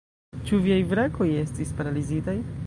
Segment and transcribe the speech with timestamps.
[0.47, 2.39] Ĉu viaj brakoj estis paralizitaj?